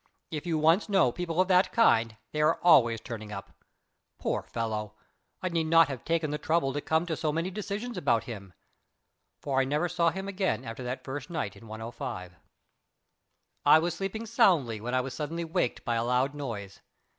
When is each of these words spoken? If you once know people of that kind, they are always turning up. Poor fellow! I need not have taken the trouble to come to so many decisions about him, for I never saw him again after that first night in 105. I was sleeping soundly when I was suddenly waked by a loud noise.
If 0.31 0.47
you 0.47 0.57
once 0.57 0.89
know 0.89 1.11
people 1.11 1.39
of 1.39 1.47
that 1.49 1.71
kind, 1.71 2.17
they 2.31 2.41
are 2.41 2.59
always 2.63 2.99
turning 2.99 3.31
up. 3.31 3.51
Poor 4.17 4.41
fellow! 4.41 4.95
I 5.43 5.49
need 5.49 5.65
not 5.67 5.89
have 5.89 6.03
taken 6.03 6.31
the 6.31 6.39
trouble 6.39 6.73
to 6.73 6.81
come 6.81 7.05
to 7.05 7.15
so 7.15 7.31
many 7.31 7.51
decisions 7.51 7.97
about 7.99 8.23
him, 8.23 8.53
for 9.41 9.61
I 9.61 9.63
never 9.63 9.87
saw 9.87 10.09
him 10.09 10.27
again 10.27 10.65
after 10.65 10.81
that 10.81 11.03
first 11.03 11.29
night 11.29 11.55
in 11.55 11.67
105. 11.67 12.35
I 13.63 13.77
was 13.77 13.93
sleeping 13.93 14.25
soundly 14.25 14.81
when 14.81 14.95
I 14.95 15.01
was 15.01 15.13
suddenly 15.13 15.45
waked 15.45 15.85
by 15.85 15.97
a 15.97 16.03
loud 16.03 16.33
noise. 16.33 16.79